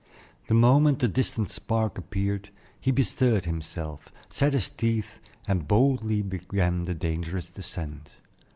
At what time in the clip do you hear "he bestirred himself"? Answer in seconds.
2.79-4.11